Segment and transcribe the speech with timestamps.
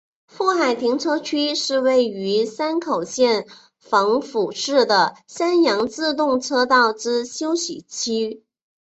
[0.25, 3.45] 富海停车区是位于山口县
[3.77, 8.43] 防府市的山阳自动车道之休息区。